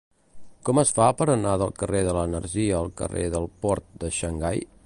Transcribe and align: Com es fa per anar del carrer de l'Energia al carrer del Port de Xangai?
Com 0.69 0.79
es 0.83 0.93
fa 0.99 1.09
per 1.19 1.27
anar 1.33 1.51
del 1.63 1.75
carrer 1.83 2.03
de 2.09 2.17
l'Energia 2.19 2.75
al 2.81 2.93
carrer 3.03 3.29
del 3.37 3.49
Port 3.67 3.97
de 4.05 4.15
Xangai? 4.21 4.69